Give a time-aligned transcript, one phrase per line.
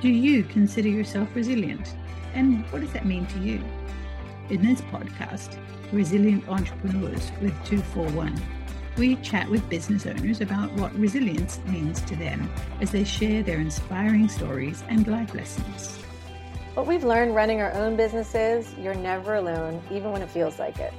[0.00, 1.94] Do you consider yourself resilient?
[2.32, 3.62] And what does that mean to you?
[4.48, 5.58] In this podcast,
[5.92, 8.40] Resilient Entrepreneurs with 241,
[8.96, 12.50] we chat with business owners about what resilience means to them
[12.80, 15.98] as they share their inspiring stories and life lessons.
[16.72, 20.78] What we've learned running our own businesses, you're never alone, even when it feels like
[20.78, 20.94] it.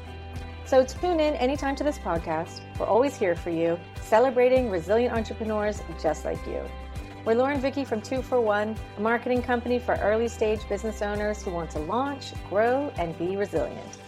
[0.66, 2.62] So tune in anytime to this podcast.
[2.78, 6.64] We're always here for you, celebrating resilient entrepreneurs just like you.
[7.24, 11.52] We're Laura and Vicky from 241, a marketing company for early stage business owners who
[11.52, 14.00] want to launch, grow, and be resilient.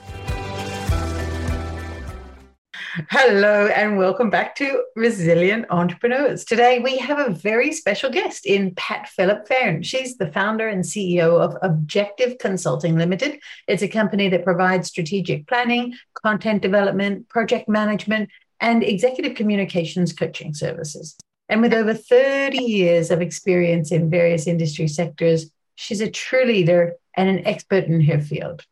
[3.12, 6.44] Hello, and welcome back to Resilient Entrepreneurs.
[6.44, 9.84] Today, we have a very special guest in Pat Phillip Fairn.
[9.84, 13.40] She's the founder and CEO of Objective Consulting Limited.
[13.68, 20.56] It's a company that provides strategic planning, content development, project management, and executive communications coaching
[20.56, 21.16] services.
[21.50, 26.96] And with over 30 years of experience in various industry sectors, she's a true leader
[27.16, 28.66] and an expert in her field.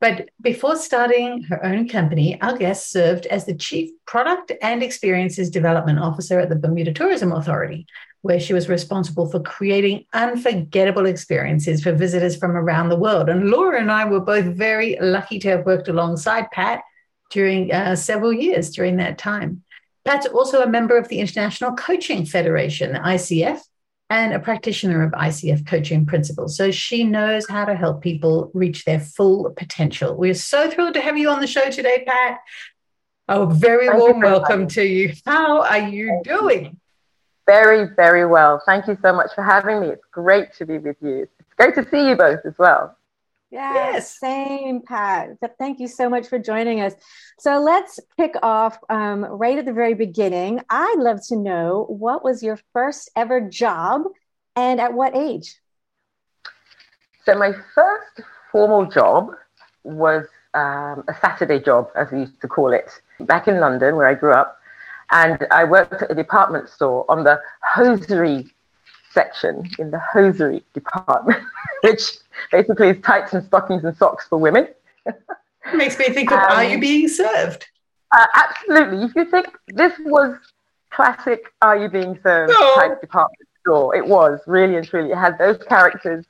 [0.00, 5.48] But before starting her own company, our guest served as the Chief Product and Experiences
[5.48, 7.86] Development Officer at the Bermuda Tourism Authority,
[8.20, 13.30] where she was responsible for creating unforgettable experiences for visitors from around the world.
[13.30, 16.82] And Laura and I were both very lucky to have worked alongside Pat
[17.30, 19.62] during uh, several years during that time.
[20.06, 23.60] Pat's also a member of the International Coaching Federation, ICF,
[24.08, 26.56] and a practitioner of ICF coaching principles.
[26.56, 30.16] So she knows how to help people reach their full potential.
[30.16, 32.38] We're so thrilled to have you on the show today, Pat.
[33.28, 35.12] Oh, very Thank warm welcome to you.
[35.26, 36.78] How are you doing?
[37.46, 38.62] Very, very well.
[38.64, 39.88] Thank you so much for having me.
[39.88, 41.28] It's great to be with you.
[41.40, 42.95] It's great to see you both as well.
[43.50, 44.18] Yeah, yes.
[44.18, 45.38] same, Pat.
[45.58, 46.94] Thank you so much for joining us.
[47.38, 50.60] So let's kick off um, right at the very beginning.
[50.68, 54.02] I'd love to know what was your first ever job
[54.56, 55.54] and at what age?
[57.24, 59.30] So, my first formal job
[59.84, 62.90] was um, a Saturday job, as we used to call it,
[63.20, 64.58] back in London, where I grew up.
[65.12, 68.46] And I worked at a department store on the hosiery
[69.12, 71.42] section in the hosiery department,
[71.82, 72.18] which
[72.50, 74.68] basically is tights and stockings and socks for women.
[75.74, 77.66] Makes me think of um, Are You Being Served?
[78.12, 79.04] Uh, absolutely.
[79.04, 80.36] If you think this was
[80.90, 85.10] classic Are You Being Served type department store, it was really and truly.
[85.10, 86.24] It had those characters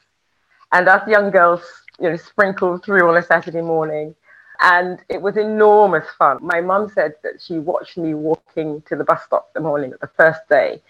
[0.73, 1.63] and us young girls,
[2.01, 4.15] you know, sprinkled through on a Saturday morning.
[4.63, 6.39] And it was enormous fun.
[6.41, 10.01] My mum said that she watched me walking to the bus stop the morning of
[10.01, 10.81] the first day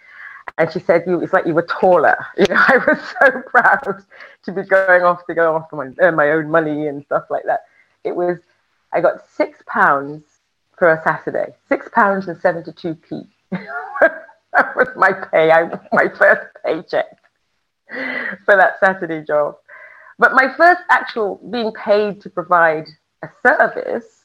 [0.59, 4.05] and she said, "You, it's like you were taller." You know, I was so proud
[4.45, 7.45] to be going off to go off and earn my own money and stuff like
[7.45, 7.61] that.
[8.05, 8.39] It was,
[8.93, 10.23] I got six pounds
[10.79, 13.23] for a Saturday, six pounds and seventy-two p.
[13.51, 17.19] that was my pay, I, my first paycheck
[18.45, 19.57] for that Saturday job.
[20.19, 22.87] But my first actual being paid to provide
[23.23, 24.16] a service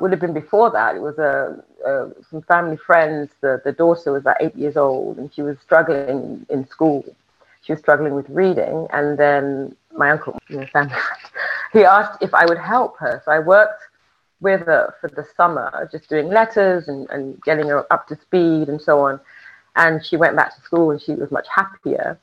[0.00, 0.96] would have been before that.
[0.96, 3.30] It was a, a, some family friends.
[3.40, 7.04] The, the daughter was about eight years old and she was struggling in school.
[7.62, 8.86] She was struggling with reading.
[8.92, 10.94] And then my uncle, you know, family
[11.72, 13.22] he asked if I would help her.
[13.24, 13.82] So I worked
[14.40, 18.68] with her for the summer, just doing letters and, and getting her up to speed
[18.68, 19.20] and so on.
[19.76, 22.18] And she went back to school and she was much happier.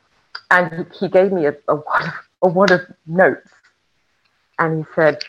[0.52, 3.50] And he, he gave me a, a, wad of, a wad of notes.
[4.60, 5.20] And he said,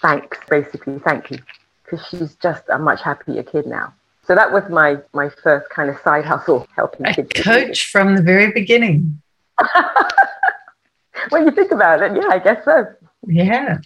[0.00, 1.38] thanks, basically, thank you,
[1.84, 3.94] because she's just a much happier kid now.
[4.26, 7.42] So that was my my first kind of side hustle, helping a kids.
[7.42, 9.22] coach from the very beginning.
[11.30, 12.86] when you think about it, yeah, I guess so.
[13.26, 13.78] Yeah,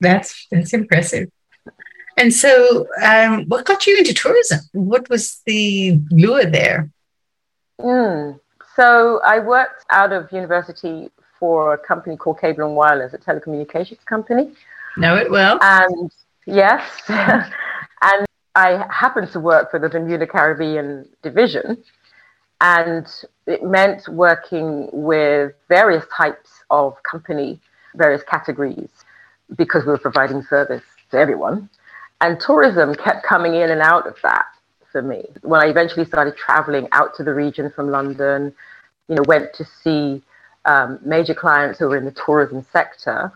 [0.00, 1.30] that's that's impressive.
[2.16, 4.60] And so, um, what got you into tourism?
[4.72, 6.90] What was the lure there?
[7.80, 8.40] Mm.
[8.74, 14.04] So I worked out of university for a company called Cable and Wireless, a telecommunications
[14.04, 14.52] company.
[14.96, 15.58] Know it well.
[15.60, 16.10] And
[16.46, 21.82] yes, and I happened to work for the Bermuda Caribbean division,
[22.60, 23.06] and
[23.46, 27.60] it meant working with various types of company,
[27.94, 28.90] various categories,
[29.56, 31.68] because we were providing service to everyone.
[32.20, 34.46] And tourism kept coming in and out of that
[34.90, 35.24] for me.
[35.42, 38.52] When I eventually started traveling out to the region from London,
[39.08, 40.22] you know, went to see
[40.64, 43.32] um, major clients who were in the tourism sector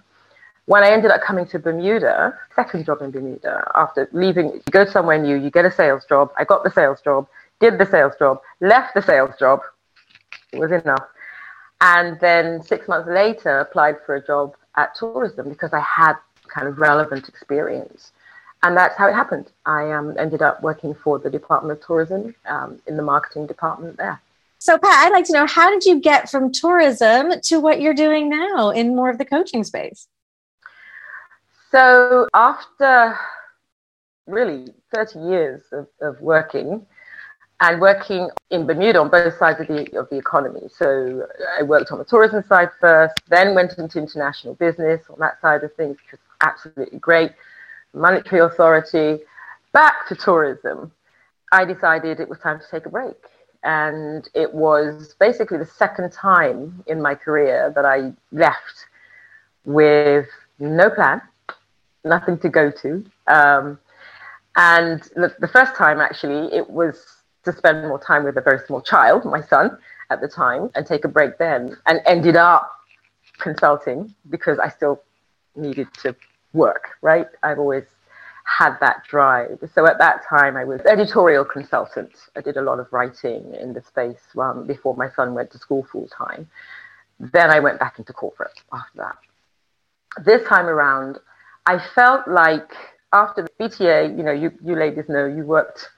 [0.67, 4.85] when I ended up coming to Bermuda, second job in Bermuda, after leaving, you go
[4.85, 6.31] somewhere new, you get a sales job.
[6.37, 7.27] I got the sales job,
[7.61, 9.61] did the sales job, left the sales job.
[10.53, 11.05] It was enough.
[11.81, 16.15] And then six months later, applied for a job at tourism because I had
[16.47, 18.13] kind of relevant experience.
[18.63, 19.51] And that's how it happened.
[19.67, 23.97] I um, ended up working for the Department of Tourism um, in the marketing department
[23.97, 24.21] there.
[24.59, 27.95] So, Pat, I'd like to know how did you get from tourism to what you're
[27.95, 30.07] doing now in more of the coaching space?
[31.73, 33.19] So, after
[34.27, 36.85] really 30 years of, of working
[37.61, 40.69] and working in Bermuda on both sides of the, of the economy.
[40.69, 41.27] So,
[41.59, 45.65] I worked on the tourism side first, then went into international business on that side
[45.65, 47.33] of things, which was absolutely great.
[47.95, 49.21] Monetary authority,
[49.73, 50.93] back to tourism.
[51.53, 53.17] I decided it was time to take a break
[53.65, 58.87] and it was basically the second time in my career that I left
[59.65, 60.27] with
[60.59, 61.23] no plan,
[62.05, 63.05] nothing to go to.
[63.27, 63.79] Um,
[64.57, 67.05] and the, the first time, actually, it was
[67.45, 69.79] to spend more time with a very small child, my son
[70.11, 72.71] at the time, and take a break then, and ended up
[73.39, 75.03] consulting because I still
[75.57, 76.15] needed to
[76.53, 77.27] work, right?
[77.43, 77.85] I've always
[78.45, 79.59] had that drive.
[79.75, 82.13] So at that time, I was editorial consultant.
[82.37, 85.59] I did a lot of writing in the space um, before my son went to
[85.59, 86.49] school full time.
[87.19, 89.17] Then I went back into corporate after that.
[90.25, 91.19] This time around,
[91.67, 92.75] I felt like
[93.13, 95.89] after the BTA, you know, you, you ladies know you worked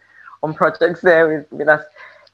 [0.43, 1.85] on projects there with, with us.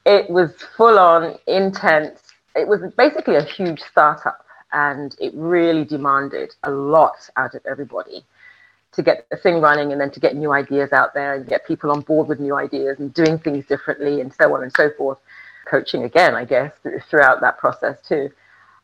[0.05, 2.19] It was full on, intense.
[2.55, 8.23] It was basically a huge startup and it really demanded a lot out of everybody
[8.93, 11.65] to get the thing running and then to get new ideas out there and get
[11.65, 14.89] people on board with new ideas and doing things differently and so on and so
[14.97, 15.17] forth.
[15.65, 16.73] Coaching again, I guess,
[17.09, 18.29] throughout that process too.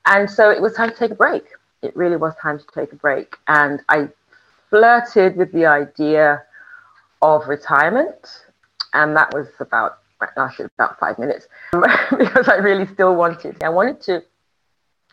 [0.06, 1.44] And so it was time to take a break.
[1.82, 3.36] It really was time to take a break.
[3.48, 4.08] And I
[4.70, 6.44] flirted with the idea
[7.22, 8.44] of retirement.
[8.94, 10.00] And that was about,
[10.36, 14.24] lasted about five minutes because I really still wanted, I wanted to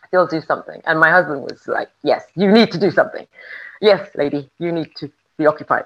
[0.07, 0.81] still do something.
[0.85, 3.27] And my husband was like, yes, you need to do something
[3.81, 5.85] yes, lady, you need to be occupied.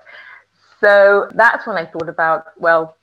[0.79, 2.95] So that's when I thought about, well,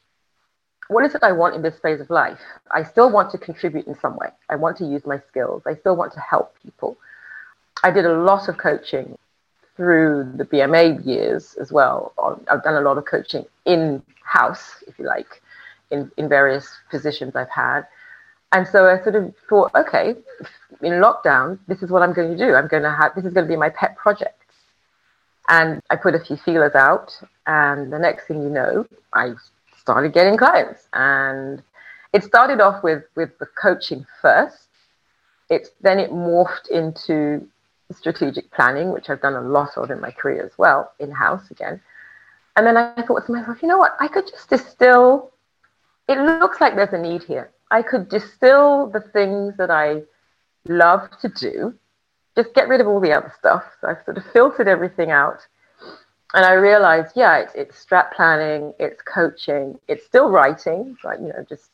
[0.89, 2.39] what is it I want in this phase of life?
[2.71, 4.29] I still want to contribute in some way.
[4.49, 5.63] I want to use my skills.
[5.67, 6.97] I still want to help people.
[7.83, 9.19] I did a lot of coaching
[9.77, 12.13] through the BMA years as well.
[12.23, 15.43] Um, I've done a lot of coaching in house, if you like,
[15.91, 17.83] in, in various positions I've had.
[18.53, 20.15] And so I sort of thought, okay,
[20.81, 22.55] in lockdown, this is what I'm going to do.
[22.55, 24.43] I'm going to have, this is going to be my pet project.
[25.49, 27.13] And I put a few feelers out,
[27.47, 29.35] and the next thing you know, I
[29.77, 30.89] started getting clients.
[30.93, 31.63] And
[32.13, 34.69] it started off with, with the coaching first.
[35.51, 37.47] It's then it morphed into
[37.93, 41.51] strategic planning, which I've done a lot of in my career as well, in house
[41.51, 41.81] again.
[42.57, 43.97] And then I thought to myself, you know what?
[44.01, 45.33] I could just distill.
[46.09, 47.51] It looks like there's a need here.
[47.71, 50.03] I could distill the things that I
[50.69, 51.75] love to do
[52.37, 53.65] just get rid of all the other stuff.
[53.81, 55.39] So I've sort of filtered everything out.
[56.35, 60.97] And I realized, yeah, it's, it's strat planning, it's coaching, it's still writing.
[61.03, 61.71] Like, you know, just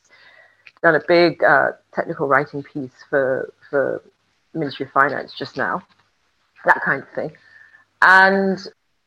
[0.83, 4.03] done a big uh, technical writing piece for, for
[4.55, 5.83] Ministry of Finance just now,
[6.65, 7.33] that kind of thing.
[8.03, 8.59] And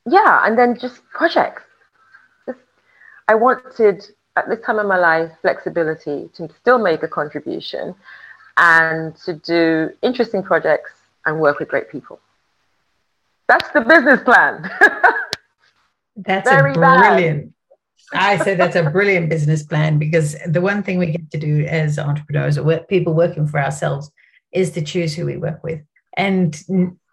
[0.06, 1.64] yeah, and then just projects.
[2.46, 2.60] Just,
[3.28, 4.06] I wanted,
[4.36, 7.96] at this time of my life, flexibility to still make a contribution
[8.58, 10.92] and to do interesting projects
[11.26, 12.20] and work with great people.
[13.48, 14.70] That's the business plan.
[16.16, 17.54] that's Very a brilliant.
[18.14, 21.66] I say that's a brilliant business plan because the one thing we get to do
[21.66, 24.12] as entrepreneurs or people working for ourselves
[24.52, 25.82] is to choose who we work with.
[26.16, 26.56] And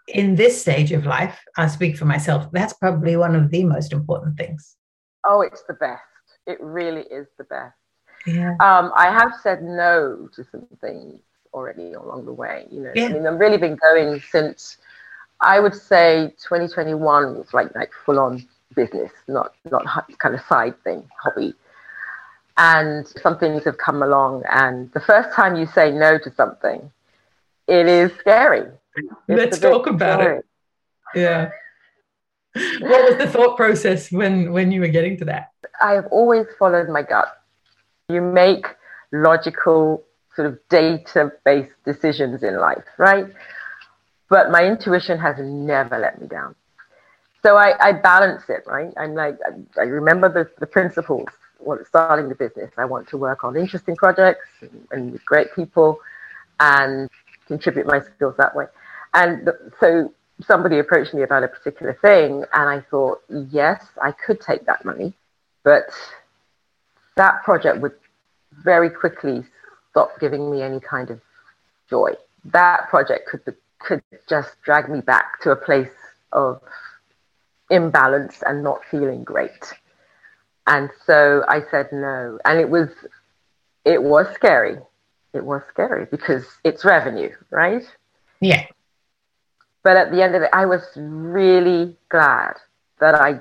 [0.09, 3.93] in this stage of life, I speak for myself, that's probably one of the most
[3.93, 4.77] important things.
[5.25, 6.03] Oh, it's the best.
[6.47, 7.77] It really is the best.
[8.27, 8.51] Yeah.
[8.61, 11.21] Um, I have said no to some things
[11.53, 12.67] already along the way.
[12.71, 13.07] You know, yeah.
[13.07, 14.79] I mean, I've really been going since
[15.41, 19.85] I would say 2021 was like like full on business, not not
[20.19, 21.55] kind of side thing, hobby.
[22.57, 26.91] And some things have come along, and the first time you say no to something,
[27.67, 28.71] it is scary.
[29.29, 30.39] Let's talk about scary.
[30.39, 30.45] it.
[31.15, 31.51] Yeah.
[32.81, 35.51] what was the thought process when when you were getting to that?
[35.81, 37.29] I have always followed my gut.
[38.09, 38.67] You make
[39.11, 43.27] logical sort of data-based decisions in life, right?
[44.29, 46.55] But my intuition has never let me down.
[47.43, 48.93] So I, I balance it, right?
[48.97, 52.71] I'm like, I, I remember the, the principles when starting the business.
[52.79, 55.99] I want to work on interesting projects and, and with great people
[56.61, 57.11] and
[57.47, 58.67] contribute my skills that way.
[59.15, 59.51] And
[59.81, 64.67] so somebody approached me about a particular thing, and I thought, yes, I could take
[64.67, 65.15] that money,
[65.65, 65.91] but
[67.17, 67.95] that project would
[68.65, 69.45] very quickly
[69.91, 71.21] stop giving me any kind of
[71.89, 72.13] joy.
[72.47, 75.91] That project could could just drag me back to a place
[76.33, 76.61] of
[77.71, 79.73] imbalance and not feeling great.
[80.67, 82.89] And so I said no, and it was
[83.85, 84.79] it was scary.
[85.33, 87.85] It was scary because it's revenue, right?
[88.41, 88.67] Yeah.
[89.83, 92.55] But at the end of it, I was really glad
[93.01, 93.41] that I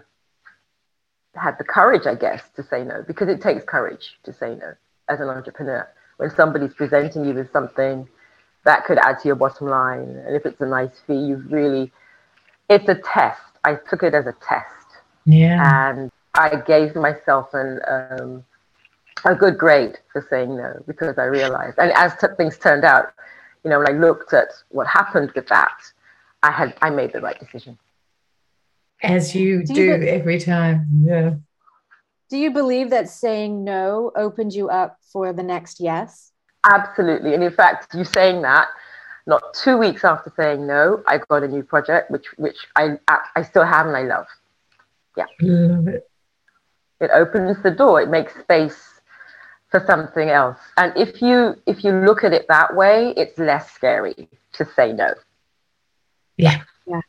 [1.36, 4.74] had the courage, I guess, to say no, because it takes courage to say no
[5.08, 5.88] as an entrepreneur.
[6.18, 8.08] When somebody's presenting you with something
[8.64, 11.92] that could add to your bottom line, and if it's a nice fee, you've really,
[12.70, 13.42] it's a test.
[13.64, 14.88] I took it as a test.
[15.26, 15.90] Yeah.
[15.90, 18.44] And I gave myself an, um,
[19.26, 23.14] a good grade for saying no because I realized, and as t- things turned out,
[23.64, 25.78] you know, when I looked at what happened with that,
[26.44, 27.78] I had I made the right decision.
[29.04, 30.88] As you do, do you be- every time.
[31.04, 31.34] Yeah.
[32.30, 36.32] Do you believe that saying no opened you up for the next yes?
[36.64, 37.34] Absolutely.
[37.34, 38.68] And in fact, you saying that,
[39.28, 42.98] not two weeks after saying no, I got a new project, which which I
[43.36, 44.28] I still have and I love.
[45.18, 45.26] Yeah.
[45.42, 46.10] Love it.
[47.00, 48.02] It opens the door.
[48.02, 49.02] It makes space
[49.70, 50.60] for something else.
[50.78, 54.94] And if you if you look at it that way, it's less scary to say
[54.94, 55.14] no.
[56.42, 56.64] Yeah.
[56.88, 57.02] Yeah.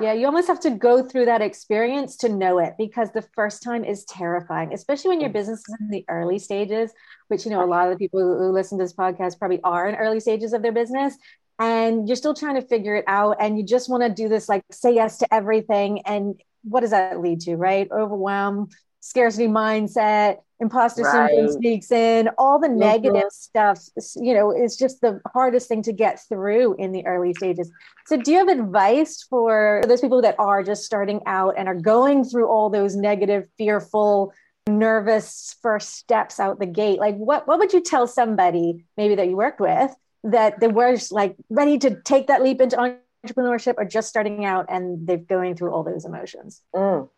[0.00, 3.62] Yeah, you almost have to go through that experience to know it because the first
[3.62, 6.92] time is terrifying, especially when your business is in the early stages,
[7.28, 9.88] which, you know, a lot of the people who listen to this podcast probably are
[9.88, 11.16] in early stages of their business.
[11.58, 13.36] And you're still trying to figure it out.
[13.40, 16.02] And you just want to do this, like say yes to everything.
[16.06, 17.88] And what does that lead to, right?
[17.90, 18.68] Overwhelm,
[19.02, 21.28] scarcity mindset, imposter right.
[21.28, 22.78] syndrome sneaks in, all the mm-hmm.
[22.78, 23.80] negative stuff,
[24.14, 27.70] you know, is just the hardest thing to get through in the early stages.
[28.06, 31.74] So, do you have advice for those people that are just starting out and are
[31.74, 34.32] going through all those negative, fearful,
[34.68, 37.00] nervous first steps out the gate?
[37.00, 39.92] Like, what, what would you tell somebody maybe that you worked with
[40.24, 44.66] that they were like ready to take that leap into entrepreneurship or just starting out
[44.68, 46.62] and they're going through all those emotions?
[46.72, 47.08] Mm.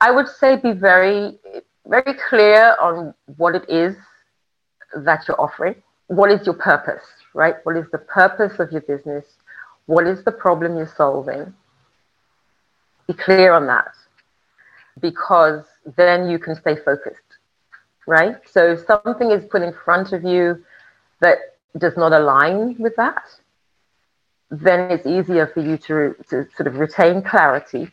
[0.00, 1.38] I would say be very,
[1.86, 3.96] very clear on what it is
[4.94, 5.74] that you're offering.
[6.06, 7.56] What is your purpose, right?
[7.64, 9.24] What is the purpose of your business?
[9.86, 11.52] What is the problem you're solving?
[13.06, 13.92] Be clear on that
[15.00, 15.64] because
[15.96, 17.38] then you can stay focused,
[18.06, 18.36] right?
[18.50, 20.64] So if something is put in front of you
[21.20, 21.38] that
[21.76, 23.22] does not align with that,
[24.50, 27.90] then it's easier for you to, to sort of retain clarity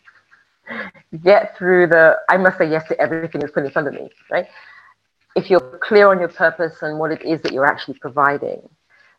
[1.24, 4.10] get through the I must say yes to everything that's put in front of me,
[4.32, 4.48] right?
[5.36, 8.62] If you're clear on your purpose and what it is that you're actually providing,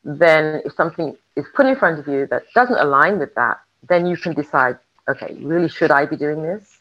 [0.05, 4.07] then if something is put in front of you that doesn't align with that, then
[4.07, 6.79] you can decide, okay, really should I be doing this?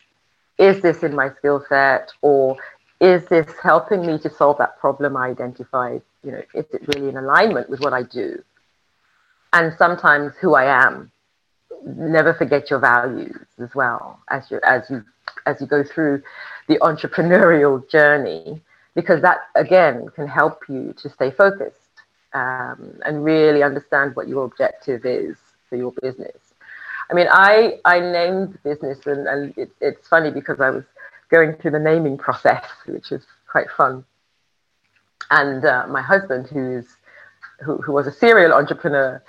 [0.57, 2.55] Is this in my skill set or
[3.01, 6.01] is this helping me to solve that problem I identified?
[6.23, 8.41] You know, is it really in alignment with what I do?
[9.51, 11.11] And sometimes who I am
[11.85, 15.03] never forget your values as well as you as you
[15.45, 16.21] as you go through
[16.67, 18.61] the entrepreneurial journey
[18.95, 21.75] because that again can help you to stay focused
[22.33, 25.37] um, and really understand what your objective is
[25.69, 26.37] for your business.
[27.09, 30.83] I mean i i named the business and, and it, it's funny because i was
[31.29, 34.03] going through the naming process which is quite fun.
[35.31, 36.87] And uh, my husband who's
[37.63, 39.23] who, who was a serial entrepreneur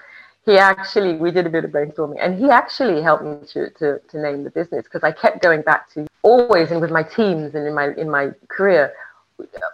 [0.46, 3.98] he actually we did a bit of brainstorming and he actually helped me to, to,
[4.08, 7.54] to name the business because i kept going back to always and with my teams
[7.54, 8.92] and in my in my career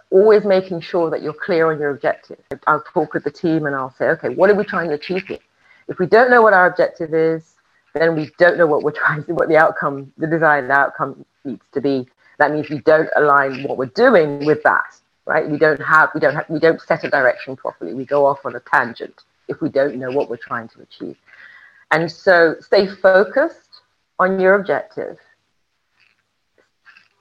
[0.09, 2.37] always making sure that you're clear on your objective.
[2.67, 5.25] I'll talk with the team and i'll say okay what are we trying to achieve
[5.27, 5.39] here?
[5.87, 7.55] If we don't know what our objective is
[7.93, 11.63] then we don't know what we're trying to what the outcome the desired outcome needs
[11.73, 12.07] to be.
[12.39, 15.49] That means we don't align what we're doing with that right?
[15.49, 17.93] We don't have we don't have we don't set a direction properly.
[17.93, 21.17] We go off on a tangent if we don't know what we're trying to achieve.
[21.91, 23.81] And so stay focused
[24.19, 25.17] on your objective.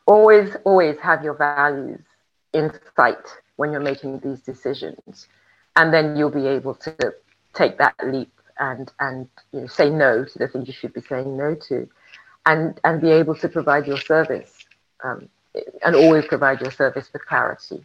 [0.06, 2.00] Always, always have your values
[2.52, 3.26] in sight
[3.56, 5.28] when you're making these decisions.
[5.76, 7.14] And then you'll be able to
[7.54, 11.00] take that leap and, and you know, say no to the things you should be
[11.00, 11.88] saying no to
[12.46, 14.52] and, and be able to provide your service
[15.04, 15.28] um,
[15.84, 17.84] and always provide your service with clarity.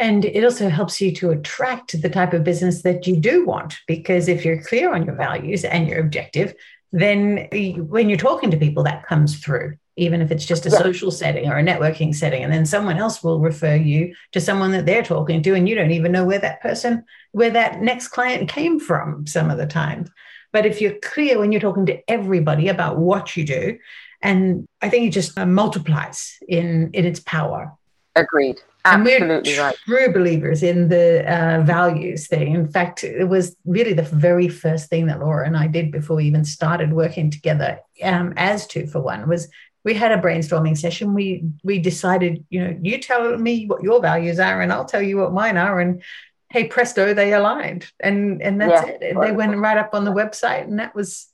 [0.00, 3.74] And it also helps you to attract the type of business that you do want,
[3.86, 6.54] because if you're clear on your values and your objective,
[6.90, 7.48] then
[7.88, 10.78] when you're talking to people, that comes through, even if it's just a yeah.
[10.78, 12.42] social setting or a networking setting.
[12.42, 15.74] And then someone else will refer you to someone that they're talking to, and you
[15.74, 19.66] don't even know where that person, where that next client came from some of the
[19.66, 20.06] time.
[20.50, 23.78] But if you're clear when you're talking to everybody about what you do,
[24.22, 27.76] and I think it just uh, multiplies in in its power.
[28.16, 28.60] Agreed.
[28.84, 29.76] Absolutely and we're right.
[29.84, 32.54] true believers in the uh, values thing.
[32.54, 36.16] In fact, it was really the very first thing that Laura and I did before
[36.16, 39.48] we even started working together um, as two for one was
[39.84, 41.14] we had a brainstorming session.
[41.14, 45.02] We we decided, you know, you tell me what your values are, and I'll tell
[45.02, 46.02] you what mine are, and
[46.50, 50.12] hey presto they aligned and and that's yeah, it they went right up on the
[50.12, 51.28] website and that was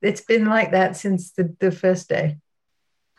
[0.00, 2.38] it's been like that since the, the first day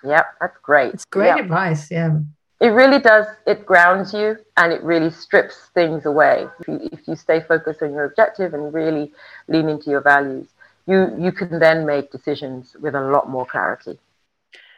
[0.04, 1.40] yep that's great it's great yep.
[1.40, 2.18] advice yeah
[2.62, 7.08] it really does it grounds you and it really strips things away if you, if
[7.08, 9.12] you stay focused on your objective and really
[9.48, 10.48] lean into your values
[10.88, 13.98] you you can then make decisions with a lot more clarity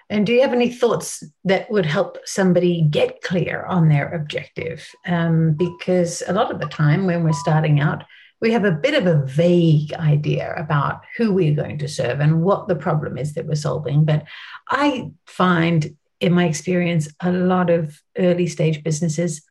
[0.10, 4.88] and do you have any thoughts that would help somebody get clear on their objective?
[5.08, 8.04] Um, because a lot of the time when we're starting out,
[8.40, 12.44] we have a bit of a vague idea about who we're going to serve and
[12.44, 14.06] what the problem is that we're solving.
[14.06, 14.26] But
[14.70, 19.42] I find, in my experience, a lot of early stage businesses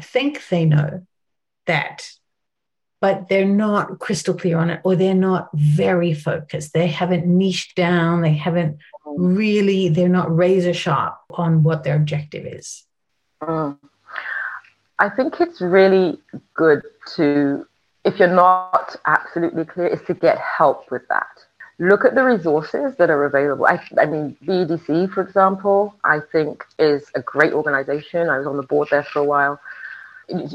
[0.00, 1.06] think they know
[1.66, 2.10] that,
[3.00, 6.72] but they're not crystal clear on it or they're not very focused.
[6.72, 8.78] They haven't niched down, they haven't
[9.16, 12.84] really they're not razor sharp on what their objective is
[13.42, 13.76] mm.
[14.98, 16.18] i think it's really
[16.54, 16.82] good
[17.16, 17.66] to
[18.04, 21.44] if you're not absolutely clear is to get help with that
[21.78, 26.64] look at the resources that are available i, I mean BEDC for example i think
[26.78, 29.60] is a great organization i was on the board there for a while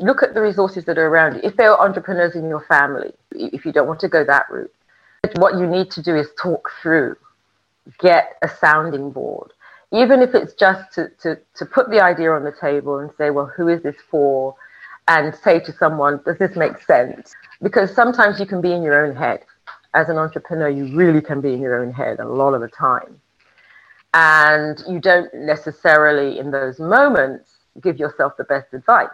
[0.02, 3.14] look at the resources that are around you if there are entrepreneurs in your family
[3.32, 4.74] if you don't want to go that route
[5.36, 7.16] what you need to do is talk through
[8.00, 9.52] get a sounding board,
[9.92, 13.30] even if it's just to, to, to put the idea on the table and say,
[13.30, 14.56] well, who is this for?
[15.08, 17.36] And say to someone, does this make sense?
[17.62, 19.44] Because sometimes you can be in your own head.
[19.94, 22.68] As an entrepreneur, you really can be in your own head a lot of the
[22.68, 23.20] time.
[24.14, 29.10] And you don't necessarily, in those moments, give yourself the best advice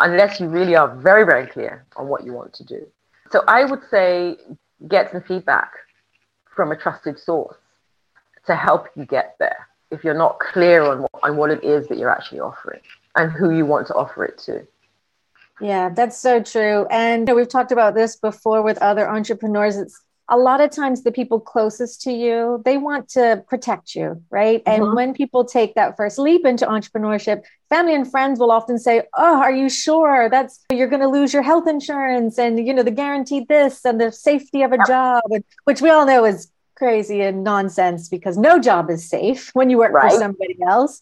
[0.00, 2.86] unless you really are very, very clear on what you want to do.
[3.30, 4.36] So I would say
[4.88, 5.72] get some feedback
[6.54, 7.56] from a trusted source
[8.46, 11.86] to help you get there if you're not clear on what, on what it is
[11.88, 12.80] that you're actually offering
[13.16, 14.66] and who you want to offer it to.
[15.60, 16.86] Yeah, that's so true.
[16.90, 19.76] And we've talked about this before with other entrepreneurs.
[19.76, 24.22] It's a lot of times the people closest to you, they want to protect you,
[24.30, 24.64] right?
[24.64, 24.82] Mm-hmm.
[24.82, 29.02] And when people take that first leap into entrepreneurship, family and friends will often say,
[29.14, 32.82] "Oh, are you sure that's you're going to lose your health insurance and you know
[32.82, 34.86] the guaranteed this and the safety of a yep.
[34.86, 35.22] job,"
[35.64, 39.78] which we all know is crazy and nonsense because no job is safe when you
[39.78, 40.10] work right.
[40.10, 41.00] for somebody else.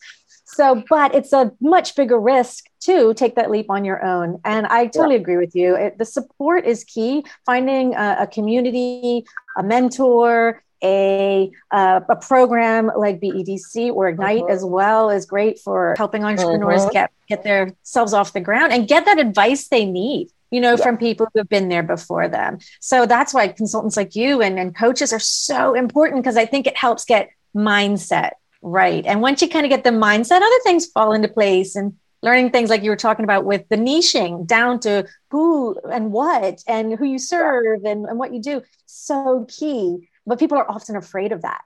[0.54, 4.40] So, but it's a much bigger risk to take that leap on your own.
[4.44, 5.20] And I totally yeah.
[5.20, 5.76] agree with you.
[5.76, 7.24] It, the support is key.
[7.46, 9.24] Finding a, a community,
[9.56, 14.52] a mentor, a uh, a program like BEDC or Ignite mm-hmm.
[14.52, 16.92] as well is great for helping entrepreneurs mm-hmm.
[16.92, 20.82] get get themselves off the ground and get that advice they need you know, yeah.
[20.82, 22.58] from people who have been there before them.
[22.80, 26.66] So that's why consultants like you and, and coaches are so important because I think
[26.66, 28.32] it helps get mindset
[28.62, 29.05] right.
[29.07, 32.51] And once you kind of get the mindset, other things fall into place and learning
[32.51, 36.99] things like you were talking about with the niching down to who and what and
[36.99, 38.62] who you serve and, and what you do.
[38.87, 40.09] So key.
[40.27, 41.62] But people are often afraid of that,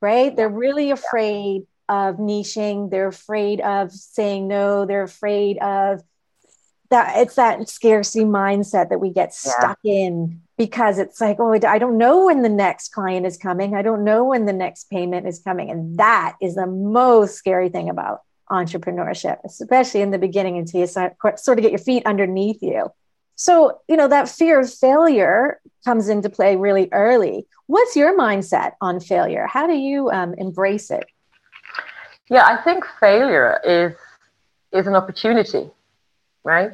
[0.00, 0.34] right?
[0.34, 2.90] They're really afraid of niching.
[2.90, 4.86] They're afraid of saying no.
[4.86, 6.02] They're afraid of
[6.90, 10.06] that it's that scarcity mindset that we get stuck yeah.
[10.06, 13.74] in because it's like oh i don't know when the next client is coming.
[13.74, 15.70] I don't know when the next payment is coming.
[15.70, 20.86] And that is the most scary thing about entrepreneurship especially in the beginning until you
[20.86, 21.14] sort
[21.58, 22.90] of get your feet underneath you.
[23.36, 27.46] So you know that fear of failure comes into play really early.
[27.66, 29.46] What's your mindset on failure?
[29.46, 31.04] How do you um, embrace it?
[32.30, 33.92] Yeah i think failure is
[34.72, 35.70] is an opportunity
[36.44, 36.72] right?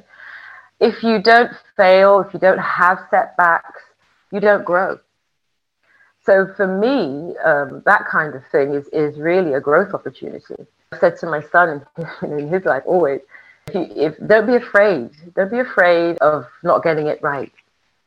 [0.80, 3.82] If you don't fail, if you don't have setbacks,
[4.32, 4.98] you don't grow.
[6.24, 10.56] So for me, um, that kind of thing is, is really a growth opportunity.
[10.92, 11.84] I said to my son
[12.22, 13.20] in his life always,
[13.66, 17.52] if, you, if don't be afraid, don't be afraid of not getting it right.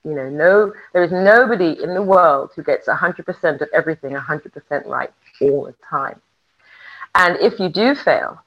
[0.03, 4.85] You know, no, there is nobody in the world who gets 100% of everything 100%
[4.85, 6.21] right all the time.
[7.15, 8.41] And if you do fail,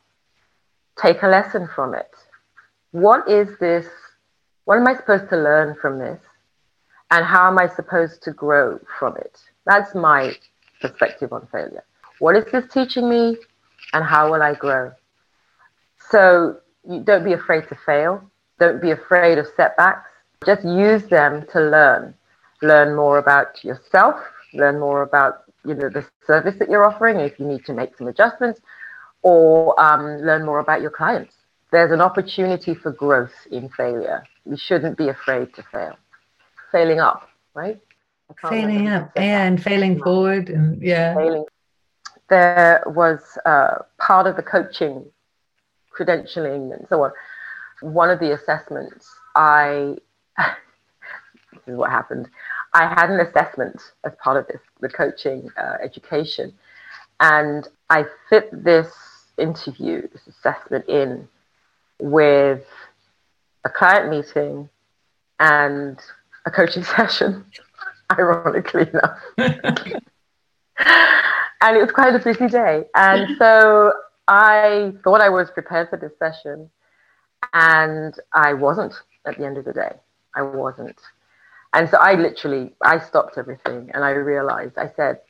[0.97, 2.11] take a lesson from it
[2.93, 3.87] what is this?
[4.65, 6.21] What am I supposed to learn from this?
[7.11, 9.39] And how am I supposed to grow from it?
[9.67, 10.33] That's my
[10.81, 11.85] perspective on failure.
[12.19, 13.37] What is this teaching me?
[13.93, 14.93] And how will I grow?
[16.11, 16.59] So
[17.05, 18.23] don't be afraid to fail.
[18.59, 20.09] Don't be afraid of setbacks.
[20.45, 22.15] Just use them to learn.
[22.63, 24.17] Learn more about yourself.
[24.53, 27.21] Learn more about you know the service that you're offering.
[27.21, 28.61] If you need to make some adjustments,
[29.23, 31.35] or um, learn more about your clients
[31.73, 34.25] there's an opportunity for growth in failure.
[34.45, 35.97] We shouldn't be afraid to fail.
[36.73, 37.79] Failing up, right?
[38.49, 41.15] Failing up and failing forward, and yeah.
[41.15, 41.45] Failing.
[42.29, 45.05] There was uh, part of the coaching,
[45.99, 47.11] credentialing, and so on.
[47.81, 49.97] One of the assessments I,
[50.39, 52.29] this is what happened.
[52.73, 56.53] I had an assessment as part of this, the coaching uh, education,
[57.19, 58.93] and I fit this
[59.37, 61.29] interview, this assessment in
[62.01, 62.65] with
[63.65, 64.69] a client meeting
[65.39, 65.99] and
[66.47, 67.45] a coaching session,
[68.11, 69.19] ironically enough.
[69.39, 70.03] and
[71.77, 72.85] it was quite a busy day.
[72.95, 73.93] And so
[74.29, 76.71] I thought I was prepared for this session,
[77.53, 78.95] and I wasn't
[79.27, 79.93] at the end of the day.
[80.35, 81.01] I wasn't.
[81.73, 85.21] And so I literally, I stopped everything and I realized, I said,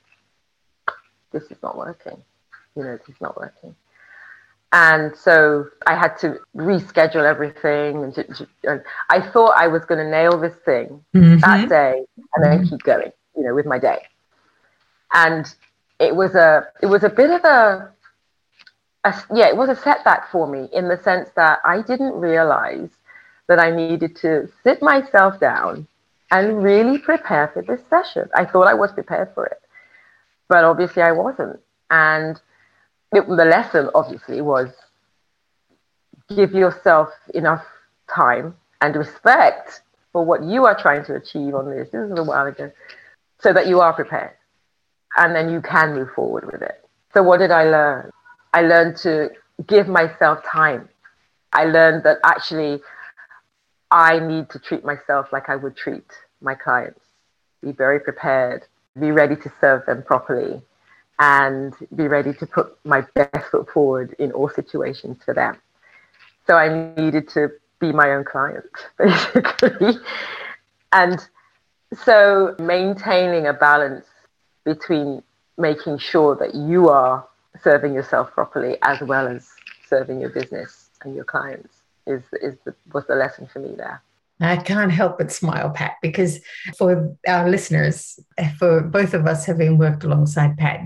[1.33, 2.23] this is not working.
[2.77, 3.75] You know, this is not working.
[4.73, 8.05] And so I had to reschedule everything.
[8.05, 11.39] And, to, to, and I thought I was going to nail this thing mm-hmm.
[11.39, 12.05] that day
[12.35, 12.69] and then mm-hmm.
[12.71, 14.07] keep going, you know, with my day.
[15.13, 15.53] And
[15.99, 17.91] it was a, it was a bit of a,
[19.05, 22.91] a, yeah, it was a setback for me in the sense that I didn't realize
[23.49, 25.89] that I needed to sit myself down
[26.31, 28.29] and really prepare for this session.
[28.37, 29.61] I thought I was prepared for it,
[30.49, 31.59] but obviously I wasn't.
[31.91, 32.41] And
[33.13, 34.69] it, the lesson obviously was
[36.35, 37.65] give yourself enough
[38.13, 41.89] time and respect for what you are trying to achieve on this.
[41.91, 42.71] This is a while ago,
[43.41, 44.35] so that you are prepared,
[45.17, 46.85] and then you can move forward with it.
[47.13, 48.11] So what did I learn?
[48.53, 49.31] I learned to
[49.67, 50.89] give myself time.
[51.53, 52.81] I learned that actually
[53.91, 56.07] I need to treat myself like I would treat
[56.41, 57.01] my clients.
[57.63, 58.67] Be very prepared,
[58.99, 60.63] be ready to serve them properly,
[61.21, 65.57] and be ready to put my best foot forward in all situations for them.
[66.47, 68.65] So I needed to be my own client,
[68.99, 69.99] basically.
[70.93, 71.21] and
[72.03, 74.07] so maintaining a balance
[74.65, 75.23] between
[75.59, 77.27] making sure that you are
[77.63, 79.51] serving yourself properly as well as
[79.87, 81.75] serving your business and your clients
[82.07, 84.01] is, is the, was the lesson for me there.
[84.41, 86.41] I can't help but smile, Pat, because
[86.79, 88.19] for our listeners,
[88.59, 90.81] for both of us having worked alongside Pat,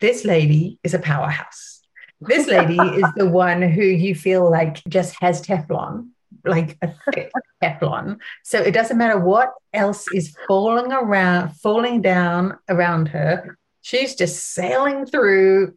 [0.00, 1.80] this lady is a powerhouse.
[2.20, 6.10] This lady is the one who you feel like just has Teflon,
[6.44, 8.18] like a thick Teflon.
[8.44, 13.58] So it doesn't matter what else is falling around, falling down around her.
[13.82, 15.74] She's just sailing through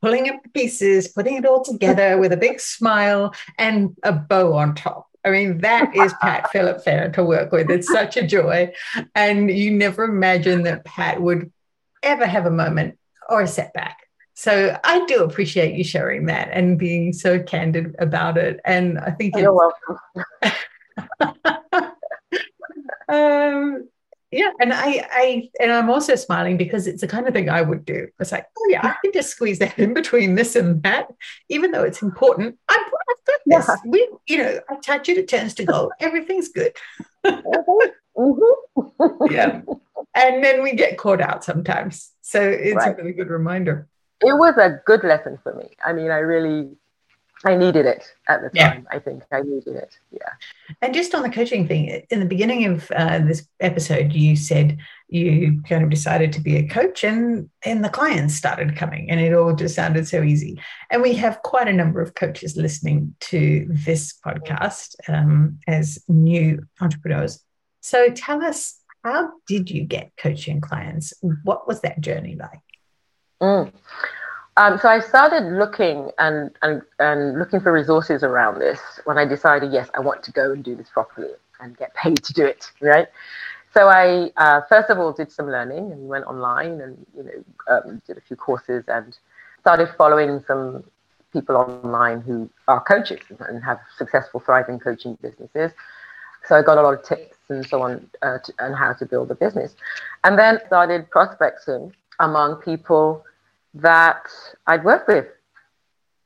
[0.00, 4.54] pulling up the pieces, putting it all together with a big smile and a bow
[4.54, 5.09] on top.
[5.24, 7.70] I mean, that is Pat Phillip Fairn to work with.
[7.70, 8.72] It's such a joy.
[9.14, 11.52] And you never imagine that Pat would
[12.02, 13.98] ever have a moment or a setback.
[14.34, 18.58] So I do appreciate you sharing that and being so candid about it.
[18.64, 19.98] And I think you're welcome.
[23.08, 23.88] um,
[24.30, 27.62] yeah, and I, I, and I'm also smiling because it's the kind of thing I
[27.62, 28.06] would do.
[28.20, 31.08] It's like, oh yeah, I can just squeeze that in between this and that,
[31.48, 32.56] even though it's important.
[32.68, 33.68] I've, I've got this.
[33.68, 33.76] Yeah.
[33.84, 35.92] We, you know, I touch it, it turns to gold.
[36.00, 36.76] Everything's good.
[37.26, 39.32] mm-hmm.
[39.32, 39.62] yeah,
[40.14, 42.12] and then we get caught out sometimes.
[42.20, 42.92] So it's right.
[42.92, 43.88] a really good reminder.
[44.20, 45.70] It was a good lesson for me.
[45.84, 46.70] I mean, I really
[47.42, 48.86] I needed it at the time.
[48.90, 48.96] Yeah.
[48.96, 49.98] I think I needed it.
[50.10, 50.28] Yeah.
[50.82, 54.78] And just on the coaching thing, in the beginning of uh, this episode, you said
[55.08, 59.20] you kind of decided to be a coach, and and the clients started coming, and
[59.20, 60.60] it all just sounded so easy.
[60.90, 66.66] And we have quite a number of coaches listening to this podcast um, as new
[66.80, 67.42] entrepreneurs.
[67.80, 71.14] So tell us, how did you get coaching clients?
[71.44, 72.60] What was that journey like?
[73.40, 73.72] Mm.
[74.56, 79.24] Um, so I started looking and, and, and looking for resources around this when I
[79.24, 82.44] decided, yes, I want to go and do this properly and get paid to do
[82.44, 83.08] it, right?
[83.72, 87.44] So I uh, first of all did some learning and went online and you know
[87.68, 89.16] um, did a few courses and
[89.60, 90.82] started following some
[91.32, 95.70] people online who are coaches and have successful, thriving coaching businesses.
[96.46, 99.06] So I got a lot of tips and so on uh, to, on how to
[99.06, 99.76] build a business,
[100.24, 103.24] and then started prospecting among people
[103.74, 104.28] that
[104.66, 105.26] I'd work with.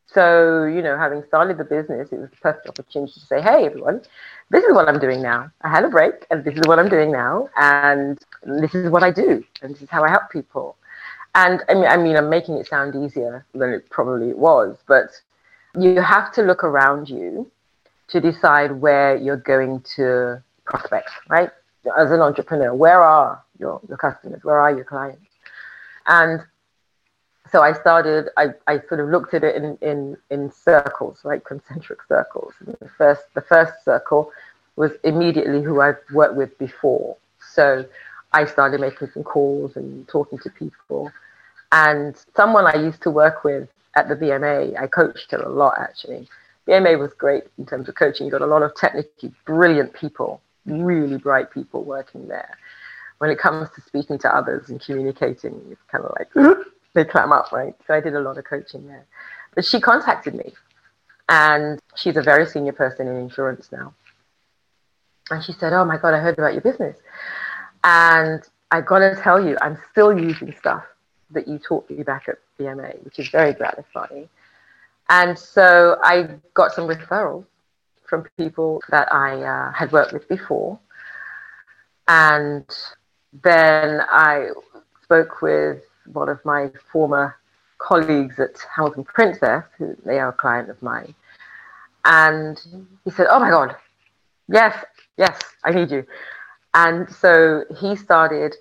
[0.06, 3.66] So, you know, having started the business, it was the perfect opportunity to say, hey,
[3.66, 4.02] everyone,
[4.50, 5.50] this is what I'm doing now.
[5.62, 9.02] I had a break, and this is what I'm doing now, and this is what
[9.02, 10.76] I do, and this is how I help people.
[11.34, 15.08] And I mean, I mean, I'm making it sound easier than it probably was, but
[15.76, 17.50] you have to look around you
[18.08, 21.50] to decide where you're going to prospect, right?
[21.98, 24.44] As an entrepreneur, where are your, your customers?
[24.44, 25.26] Where are your clients?
[26.06, 26.40] And
[27.54, 31.44] so I started, I, I sort of looked at it in, in, in circles, like
[31.44, 32.52] concentric circles.
[32.58, 34.32] And the first, the first circle
[34.74, 37.16] was immediately who I've worked with before.
[37.52, 37.86] So
[38.32, 41.12] I started making some calls and talking to people.
[41.70, 45.74] And someone I used to work with at the BMA, I coached her a lot
[45.78, 46.26] actually.
[46.66, 48.26] BMA was great in terms of coaching.
[48.26, 52.58] You got a lot of technically brilliant people, really bright people working there.
[53.18, 56.34] When it comes to speaking to others and communicating, it's kind of like
[56.94, 57.74] they clam up, right?
[57.86, 59.06] So I did a lot of coaching there.
[59.54, 60.52] But she contacted me,
[61.28, 63.94] and she's a very senior person in insurance now.
[65.30, 66.96] And she said, Oh my God, I heard about your business.
[67.82, 70.84] And I got to tell you, I'm still using stuff
[71.30, 74.28] that you taught me back at BMA, which is very gratifying.
[75.08, 77.44] And so I got some referrals
[78.06, 80.78] from people that I uh, had worked with before.
[82.08, 82.64] And
[83.42, 84.50] then I
[85.02, 87.36] spoke with one of my former
[87.78, 91.14] colleagues at Hamilton Princess, who they are a client of mine.
[92.04, 92.60] And
[93.04, 93.76] he said, Oh my God,
[94.48, 94.84] yes,
[95.16, 96.06] yes, I need you.
[96.74, 98.56] And so he started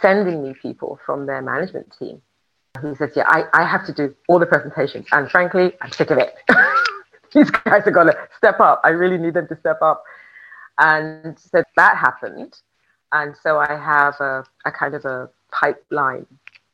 [0.00, 2.22] sending me people from their management team.
[2.82, 5.06] He says, Yeah, I, I have to do all the presentations.
[5.12, 6.34] And frankly, I'm sick of it.
[7.34, 8.80] These guys are going to step up.
[8.84, 10.04] I really need them to step up.
[10.78, 12.54] And so that happened.
[13.12, 16.26] And so I have a, a kind of a pipeline.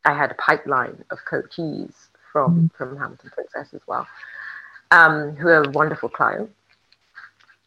[0.05, 1.93] I had a pipeline of coachees
[2.31, 2.77] from, mm-hmm.
[2.77, 4.07] from Hamilton Princess as well,
[4.91, 6.53] um, who are wonderful clients.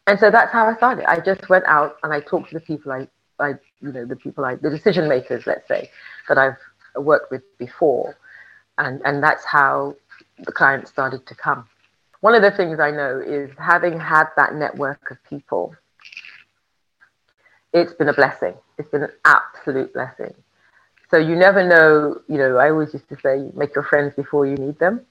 [0.07, 1.09] And so that's how I started.
[1.11, 3.09] I just went out and I talked to the people I,
[3.41, 5.91] I you know, the people I, the decision makers, let's say,
[6.29, 6.57] that I've
[6.97, 8.17] worked with before.
[8.79, 9.97] And, and that's how
[10.45, 11.67] the clients started to come.
[12.21, 15.75] One of the things I know is having had that network of people,
[17.73, 18.55] it's been a blessing.
[18.79, 20.35] It's been an absolute blessing.
[21.11, 24.47] So you never know, you know, I always used to say, make your friends before
[24.47, 25.03] you need them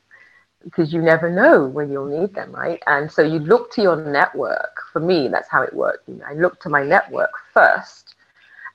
[0.63, 2.81] because you never know when you'll need them, right?
[2.88, 4.81] And so you look to your network.
[4.91, 6.10] For me, that's how it worked.
[6.27, 8.15] I looked to my network first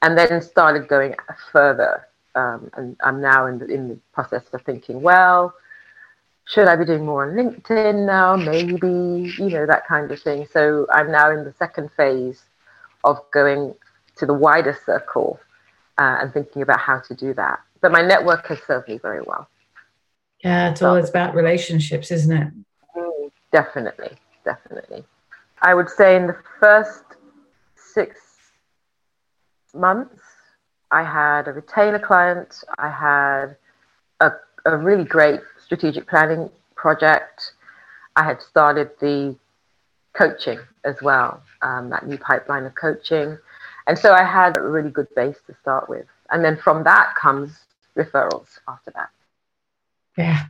[0.01, 1.15] and then started going
[1.53, 2.07] further.
[2.35, 5.53] Um, and I'm now in the, in the process of thinking, well,
[6.47, 8.37] should I be doing more on LinkedIn now?
[8.37, 10.47] Maybe, you know, that kind of thing.
[10.51, 12.43] So I'm now in the second phase
[13.05, 13.75] of going
[14.17, 15.41] to the wider circle
[16.01, 17.61] uh, and thinking about how to do that.
[17.83, 19.49] But my network has served me very well.
[20.43, 22.49] Yeah, it's always about relationships, isn't it?
[22.97, 24.13] Mm, definitely,
[24.45, 25.05] definitely.
[25.61, 27.05] I would say in the first
[27.77, 28.19] six
[29.75, 30.23] months,
[30.91, 33.57] I had a retainer client, I had
[34.21, 34.33] a,
[34.65, 37.53] a really great strategic planning project.
[38.17, 39.37] I had started the
[40.15, 43.37] coaching as well, um, that new pipeline of coaching.
[43.91, 46.07] And so I had a really good base to start with.
[46.31, 47.59] And then from that comes
[47.97, 49.09] referrals after that.
[50.17, 50.45] Yeah,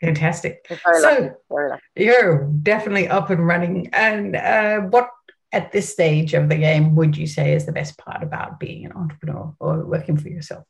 [0.00, 0.64] fantastic.
[1.00, 1.34] So
[1.96, 3.90] you're definitely up and running.
[3.92, 5.10] And uh, what
[5.50, 8.86] at this stage of the game would you say is the best part about being
[8.86, 10.64] an entrepreneur or working for yourself?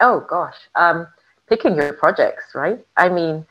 [0.00, 1.06] Oh gosh, um,
[1.48, 2.84] picking your projects, right?
[2.98, 3.46] I mean,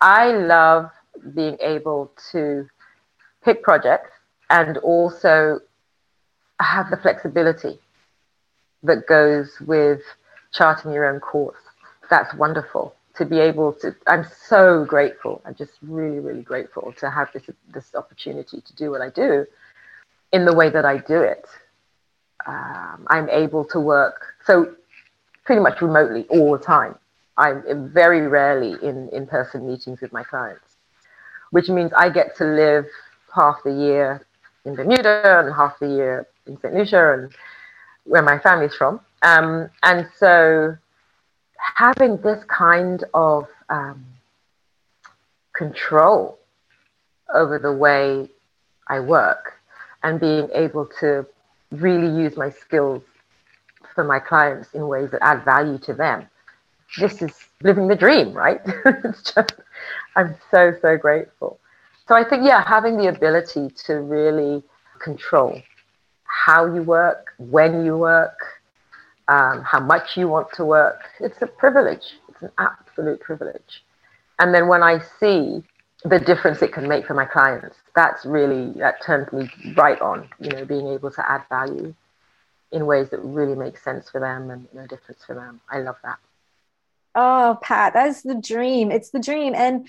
[0.00, 0.90] I love
[1.36, 2.66] being able to
[3.44, 4.10] pick projects
[4.50, 5.60] and also
[6.60, 7.78] have the flexibility
[8.82, 10.00] that goes with
[10.52, 11.58] charting your own course.
[12.10, 15.42] That's wonderful to be able to i'm so grateful.
[15.44, 17.42] I'm just really really grateful to have this
[17.74, 19.44] this opportunity to do what i do
[20.32, 21.44] in the way that i do it.
[22.46, 24.72] Um, i'm able to work so
[25.44, 26.94] pretty much remotely all the time.
[27.36, 30.68] I'm very rarely in in-person meetings with my clients
[31.50, 32.86] which means i get to live
[33.34, 34.26] half the year
[34.64, 37.32] in bermuda and half the year in st lucia and
[38.04, 40.76] where my family's from um, and so
[41.76, 44.04] having this kind of um,
[45.52, 46.38] control
[47.34, 48.28] over the way
[48.86, 49.54] I work
[50.02, 51.26] and being able to
[51.70, 53.02] really use my skills
[53.94, 56.26] for my clients in ways that add value to them.
[56.98, 57.32] This is
[57.62, 58.60] living the dream, right?
[58.86, 59.54] it's just,
[60.16, 61.58] I'm so, so grateful.
[62.06, 64.62] So I think, yeah, having the ability to really
[65.00, 65.60] control
[66.48, 68.38] how you work, when you work,
[69.28, 71.02] um, how much you want to work.
[71.20, 72.14] It's a privilege.
[72.30, 73.84] It's an absolute privilege.
[74.38, 75.62] And then when I see
[76.04, 80.26] the difference it can make for my clients, that's really, that turns me right on,
[80.40, 81.94] you know, being able to add value
[82.72, 85.60] in ways that really make sense for them and no difference for them.
[85.68, 86.18] I love that.
[87.14, 88.90] Oh, Pat, that is the dream.
[88.90, 89.54] It's the dream.
[89.54, 89.86] And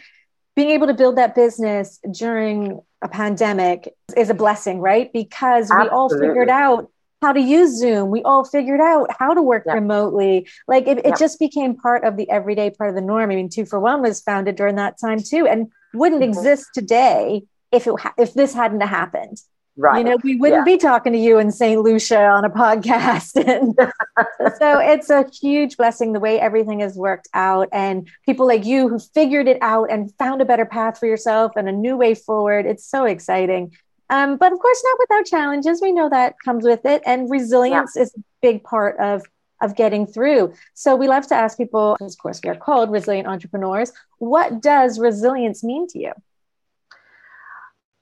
[0.58, 5.12] being able to build that business during a pandemic is a blessing, right?
[5.14, 5.86] Because Absolutely.
[5.86, 8.12] we all figured out how to use Zoom.
[8.12, 9.76] We all figured out how to work yep.
[9.76, 10.48] remotely.
[10.68, 11.20] Like it, it yep.
[11.20, 13.30] just became part of the everyday part of the norm.
[13.30, 16.30] I mean, Two for One was founded during that time too, and wouldn't mm-hmm.
[16.30, 19.42] exist today if it if this hadn't happened.
[19.80, 20.00] Right.
[20.00, 20.76] You know, we wouldn't yeah.
[20.76, 21.82] be talking to you in St.
[21.82, 23.30] Lucia on a podcast.
[23.50, 23.76] And
[24.60, 27.70] so it's a huge blessing the way everything has worked out.
[27.72, 31.54] And people like you who figured it out and found a better path for yourself
[31.56, 32.66] and a new way forward.
[32.66, 33.74] It's so exciting.
[34.10, 35.82] Um, but of course, not without challenges.
[35.82, 37.02] We know that comes with it.
[37.06, 38.04] And resilience yeah.
[38.04, 39.24] is a big part of
[39.62, 40.54] of getting through.
[40.74, 43.92] So we love to ask people, of course, we are called resilient entrepreneurs.
[44.18, 46.14] What does resilience mean to you?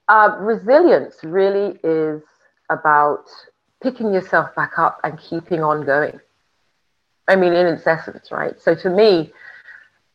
[0.10, 2.22] Uh, resilience really is
[2.70, 3.26] about
[3.84, 6.20] picking yourself back up and keeping on going.
[7.28, 8.60] I mean, in its essence, right?
[8.60, 9.34] So to me,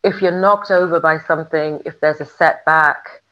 [0.02, 3.22] if you're knocked over by something, if there's a setback,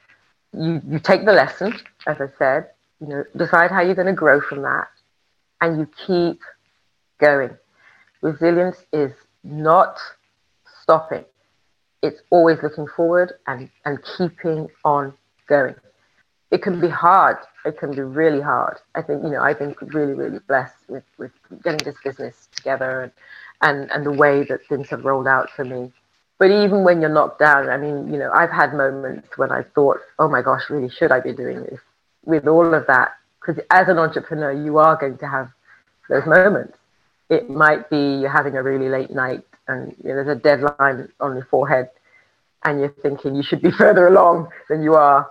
[0.52, 1.72] you, you take the lesson,
[2.06, 2.70] as I said,
[3.00, 4.88] you know, decide how you're going to grow from that,
[5.62, 6.40] and you keep
[7.18, 7.56] going.
[8.20, 9.98] Resilience is not
[10.82, 11.24] stopping.
[12.02, 15.14] It's always looking forward and, and keeping on
[15.48, 15.74] going
[16.50, 17.36] it can be hard.
[17.64, 18.78] It can be really hard.
[18.94, 21.30] I think, you know, I've been really, really blessed with, with
[21.62, 23.12] getting this business together and,
[23.62, 25.92] and, and the way that things have rolled out for me.
[26.38, 29.62] But even when you're knocked down, I mean, you know, I've had moments when I
[29.74, 31.80] thought, oh my gosh, really, should I be doing this?
[32.24, 35.50] With all of that, because as an entrepreneur, you are going to have
[36.08, 36.78] those moments.
[37.28, 41.12] It might be you're having a really late night and you know, there's a deadline
[41.20, 41.90] on your forehead
[42.64, 45.30] and you're thinking you should be further along than you are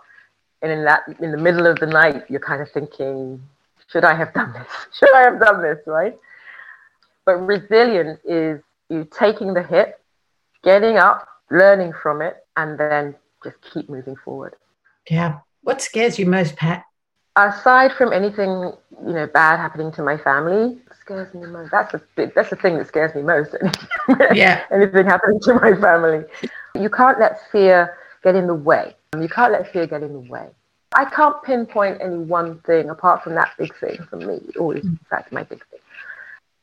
[0.62, 3.42] and in that in the middle of the night you're kind of thinking
[3.92, 4.68] should i have done this?
[4.98, 6.18] Should i have done this right?
[7.26, 10.00] But resilience is you taking the hit
[10.64, 14.56] getting up learning from it and then just keep moving forward.
[15.10, 15.40] Yeah.
[15.64, 16.84] What scares you most pat?
[17.36, 18.74] Aside from anything
[19.06, 22.78] you know bad happening to my family scares me most that's the that's the thing
[22.78, 23.56] that scares me most
[24.34, 24.64] yeah.
[24.72, 26.26] anything happening to my family.
[26.76, 30.20] You can't let fear get in the way you can't let fear get in the
[30.20, 30.48] way.
[30.96, 34.40] I can't pinpoint any one thing apart from that big thing for me.
[34.60, 35.80] Always, fact, my big thing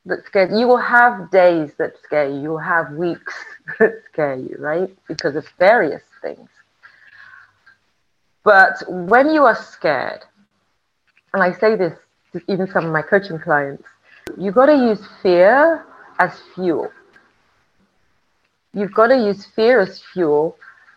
[0.06, 0.66] that scares you.
[0.66, 2.40] will have days that scare you.
[2.40, 3.34] You'll have weeks
[3.78, 4.88] that scare you, right?
[5.08, 6.48] Because of various things.
[8.44, 10.20] But when you are scared,
[11.34, 11.98] and I say this
[12.32, 13.84] to even some of my coaching clients,
[14.38, 15.84] you've got to use fear
[16.20, 16.90] as fuel.
[18.72, 20.56] You've got to use fear as fuel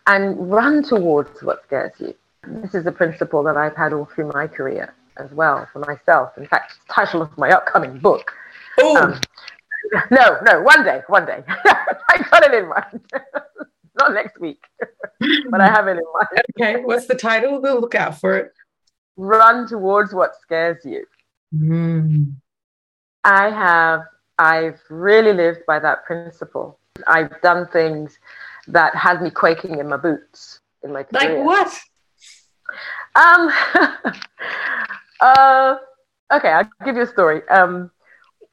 [0.09, 2.15] and run towards what scares you.
[2.47, 6.35] This is a principle that I've had all through my career as well for myself.
[6.35, 8.33] In fact, it's the title of my upcoming book.
[8.83, 9.21] Um,
[10.09, 11.43] no, no, one day, one day.
[11.47, 13.01] I got it in mind.
[13.99, 14.63] Not next week,
[15.51, 16.43] but I have it in mind.
[16.59, 17.61] Okay, what's the title?
[17.61, 18.51] We'll look out for it.
[19.15, 21.05] Run towards what scares you.
[21.53, 22.33] Mm.
[23.25, 24.01] I have,
[24.39, 26.79] I've really lived by that principle.
[27.05, 28.17] I've done things
[28.71, 31.43] that had me quaking in my boots in my career.
[31.43, 31.79] Like what?
[33.15, 33.51] Um.
[35.21, 35.75] uh.
[36.31, 37.47] Okay, I'll give you a story.
[37.49, 37.91] Um.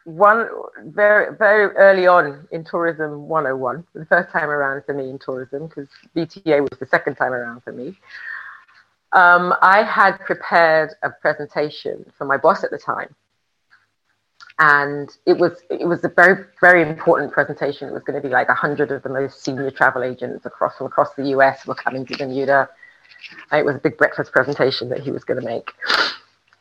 [0.05, 0.49] One
[0.85, 5.67] very very early on in tourism 101, the first time around for me in tourism,
[5.67, 7.97] because BTA was the second time around for me.
[9.13, 13.15] Um, I had prepared a presentation for my boss at the time,
[14.59, 17.89] and it was it was a very very important presentation.
[17.89, 20.77] It was going to be like a hundred of the most senior travel agents across
[20.77, 22.69] from across the US were coming to Bermuda.
[23.53, 25.73] It was a big breakfast presentation that he was going to make,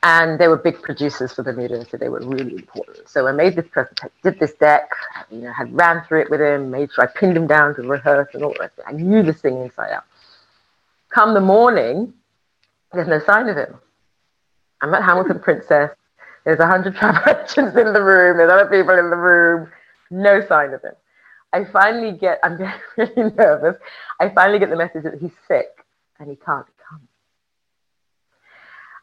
[0.03, 3.07] and they were big producers for Bermuda, so they were really important.
[3.07, 4.89] So I made this presentation, did this deck,
[5.29, 7.81] you know, had ran through it with him, made sure I pinned him down to
[7.83, 8.71] rehearse and all that.
[8.85, 10.05] I knew this thing inside out.
[11.09, 12.13] Come the morning,
[12.91, 13.75] there's no sign of him.
[14.81, 15.91] I'm at Hamilton Princess
[16.45, 18.37] there's a hundred travel agents in the room.
[18.37, 19.69] There's other people in the room.
[20.11, 20.93] No sign of him.
[21.51, 22.57] I finally get, I'm
[22.97, 23.75] getting really nervous.
[24.19, 25.85] I finally get the message that he's sick
[26.19, 27.07] and he can't come.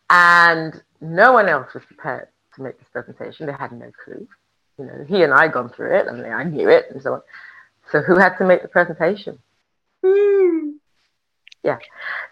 [0.09, 3.47] And no one else was prepared to make this presentation.
[3.47, 4.27] They had no clue.
[4.79, 7.23] You know, he and I gone through it and I knew it and so on.
[7.91, 9.39] So who had to make the presentation?
[10.05, 10.75] Mm.
[11.63, 11.79] Yeah.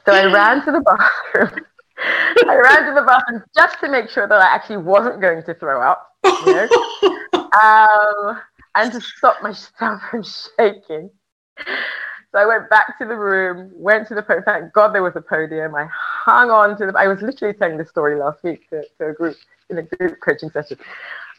[0.05, 0.81] So I ran to the
[1.35, 1.65] bathroom
[2.03, 5.55] I ran to the bathroom just to make sure that I actually wasn't going to
[5.55, 6.69] throw up, you know?
[7.63, 8.41] um,
[8.75, 11.11] and to stop myself from shaking.
[12.33, 14.45] So I went back to the room, went to the podium.
[14.45, 15.75] Thank God there was a podium.
[15.75, 16.93] I hung on to the.
[16.97, 19.37] I was literally telling this story last week to, to a group
[19.69, 20.79] in a group coaching session.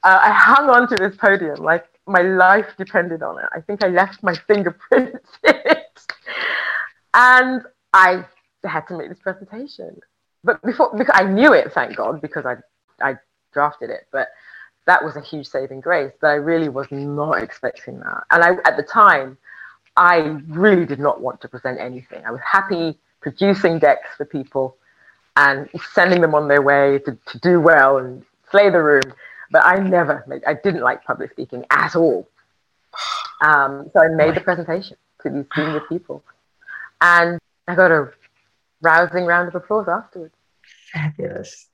[0.03, 3.45] Uh, I hung on to this podium like my life depended on it.
[3.53, 6.01] I think I left my fingerprints in it,
[7.14, 7.62] and
[7.93, 8.26] I
[8.66, 9.97] had to make this presentation
[10.44, 12.56] but before because I knew it, thank God, because I
[13.02, 13.18] I
[13.54, 14.08] drafted it.
[14.12, 14.30] But
[14.88, 16.12] that was a huge saving grace.
[16.20, 18.24] But I really was not expecting that.
[18.32, 19.38] And I at the time,
[19.98, 22.26] I really did not want to present anything.
[22.26, 24.76] I was happy producing decks for people,
[25.38, 29.14] and sending them on their way to, to do well and slay the room.
[29.52, 32.28] But I never, made, I didn't like public speaking at all.
[33.42, 36.24] Um, so I made the presentation to these senior people.
[37.02, 38.12] And I got a
[38.82, 40.34] rousing round of applause afterwards.
[40.94, 41.68] Fabulous.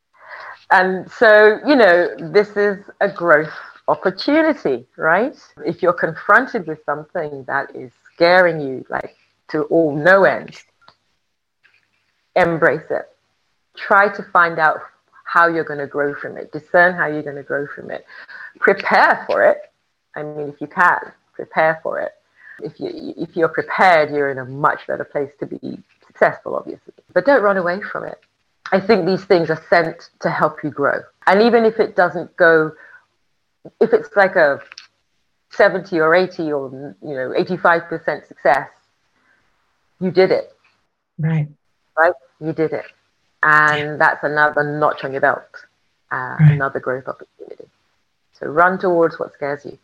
[0.72, 3.53] And so, you know, this is a growth
[3.88, 5.36] opportunity, right?
[5.66, 9.16] If you're confronted with something that is scaring you, like
[9.49, 10.58] to all no end,
[12.36, 13.05] embrace it.
[13.78, 14.80] Try to find out
[15.24, 18.05] how you're going to grow from it, discern how you're going to grow from it,
[18.60, 19.58] prepare for it.
[20.16, 22.12] I mean, if you can, prepare for it.
[22.62, 25.80] If, you, if you're prepared, you're in a much better place to be
[26.18, 26.93] successful, obviously.
[27.13, 28.20] But don't run away from it.
[28.72, 30.99] I think these things are sent to help you grow.
[31.26, 32.72] And even if it doesn't go,
[33.80, 34.59] if it's like a
[35.51, 38.70] 70 or 80 or you know 85% success,
[39.99, 40.53] you did it.
[41.18, 41.47] Right.
[41.97, 42.13] Right?
[42.39, 42.86] You did it.
[43.43, 45.65] And that's another notch on your belt,
[46.11, 46.51] uh, right.
[46.51, 47.65] another growth opportunity.
[48.34, 49.78] So run towards what scares you.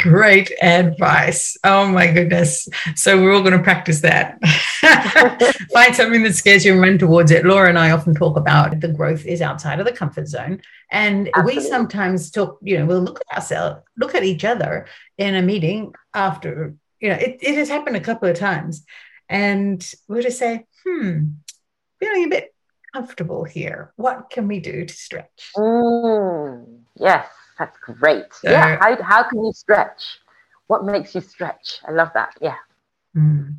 [0.00, 1.58] Great advice.
[1.62, 2.68] Oh my goodness.
[2.94, 4.38] So we're all going to practice that.
[5.72, 7.44] Find something that scares you and run towards it.
[7.44, 10.62] Laura and I often talk about the growth is outside of the comfort zone.
[10.90, 11.56] And Absolutely.
[11.56, 14.86] we sometimes talk, you know, we'll look at ourselves, look at each other
[15.18, 18.84] in a meeting after, you know, it, it has happened a couple of times.
[19.28, 21.26] And we'll just say, hmm,
[21.98, 22.54] feeling a bit
[22.94, 23.92] comfortable here.
[23.96, 25.50] What can we do to stretch?
[25.56, 27.26] Mm, yes
[27.60, 28.32] that's great.
[28.32, 28.78] So, yeah.
[28.80, 30.02] How, how can you stretch?
[30.66, 31.78] What makes you stretch?
[31.86, 32.32] I love that.
[32.40, 32.56] Yeah.
[33.14, 33.56] Mm.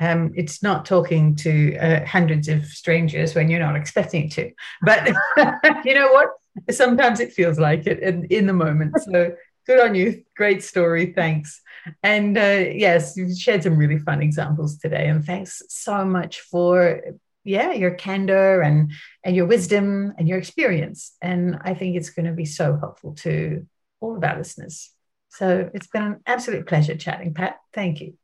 [0.00, 4.50] Um, it's not talking to uh, hundreds of strangers when you're not expecting to.
[4.82, 5.06] But
[5.84, 6.30] you know what?
[6.70, 8.96] Sometimes it feels like it in, in the moment.
[9.00, 10.24] So good on you.
[10.36, 11.12] Great story.
[11.12, 11.60] Thanks.
[12.02, 15.06] And uh, yes, you've shared some really fun examples today.
[15.06, 17.00] And thanks so much for
[17.44, 18.92] yeah your candor and
[19.24, 21.16] and your wisdom and your experience.
[21.22, 23.66] And i think it's going to be so helpful to
[24.00, 24.90] all of our listeners.
[25.28, 27.58] So it's been an absolute pleasure chatting pat.
[27.72, 28.14] Thank you.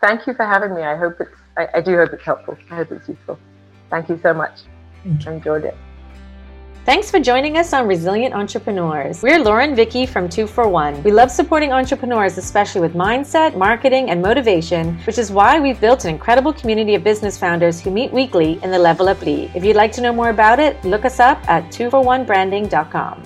[0.00, 0.82] Thank you for having me.
[0.82, 2.56] I hope it's i, I do hope it's helpful.
[2.70, 3.38] I hope it's useful.
[3.90, 4.60] Thank you so much.
[5.04, 5.76] I enjoyed it
[6.86, 9.22] Thanks for joining us on Resilient Entrepreneurs.
[9.22, 11.02] We're Lauren Vicky from 2 for 1.
[11.02, 16.04] We love supporting entrepreneurs, especially with mindset, marketing, and motivation, which is why we've built
[16.04, 19.50] an incredible community of business founders who meet weekly in the Level Up League.
[19.54, 23.24] If you'd like to know more about it, look us up at 2for1branding.com.